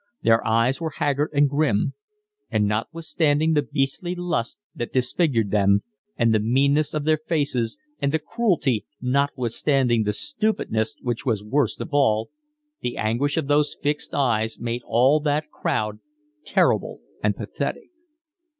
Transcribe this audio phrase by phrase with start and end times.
[0.23, 1.93] Their eyes were haggard and grim;
[2.49, 5.83] and notwithstanding the beastly lust that disfigured them,
[6.17, 11.79] and the meanness of their faces, and the cruelty, notwithstanding the stupidness which was worst
[11.81, 12.31] of all,
[12.81, 15.99] the anguish of those fixed eyes made all that crowd
[16.45, 17.91] terrible and pathetic.